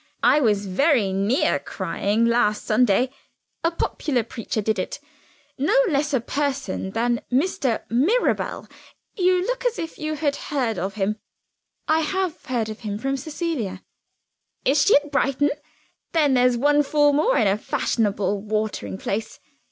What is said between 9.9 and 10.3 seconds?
you